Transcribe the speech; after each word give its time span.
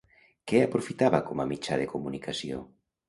Què 0.51 0.61
aprofitava 0.67 1.19
com 1.27 1.43
a 1.43 1.47
mitjà 1.53 1.77
de 1.83 1.89
comunicació? 1.93 2.65